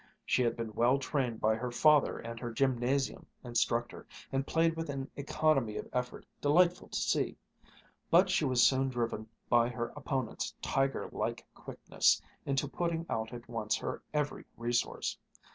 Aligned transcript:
She 0.25 0.41
had 0.41 0.55
been 0.57 0.73
well 0.73 0.97
trained 0.97 1.39
by 1.39 1.53
her 1.53 1.69
father 1.69 2.17
and 2.17 2.39
her 2.39 2.51
gymnasium 2.51 3.27
instructor, 3.43 4.07
and 4.31 4.47
played 4.47 4.75
with 4.75 4.89
an 4.89 5.11
economy 5.15 5.77
of 5.77 5.87
effort 5.93 6.25
delightful 6.41 6.87
to 6.89 6.97
see; 6.99 7.37
but 8.09 8.27
she 8.27 8.43
was 8.43 8.63
soon 8.63 8.89
driven 8.89 9.29
by 9.47 9.69
her 9.69 9.93
opponent's 9.95 10.55
tiger 10.59 11.07
like 11.11 11.45
quickness 11.53 12.19
into 12.47 12.67
putting 12.67 13.05
out 13.11 13.31
at 13.31 13.47
once 13.47 13.77
her 13.77 14.01
every 14.11 14.43
resource. 14.57 15.19